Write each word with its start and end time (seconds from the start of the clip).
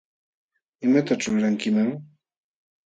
¿Imataćh 0.85 1.27
lulankiman? 1.31 1.89